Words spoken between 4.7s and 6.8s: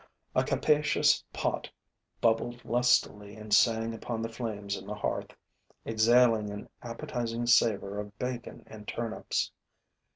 in the hearth, exhaling an